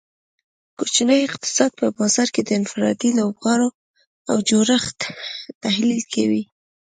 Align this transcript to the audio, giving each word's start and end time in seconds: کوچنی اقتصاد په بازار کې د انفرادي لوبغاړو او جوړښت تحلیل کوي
کوچنی 0.77 1.19
اقتصاد 1.27 1.71
په 1.79 1.85
بازار 1.97 2.27
کې 2.33 2.41
د 2.43 2.49
انفرادي 2.59 3.09
لوبغاړو 3.19 3.69
او 4.31 4.37
جوړښت 4.49 4.99
تحلیل 5.63 6.01
کوي 6.13 6.43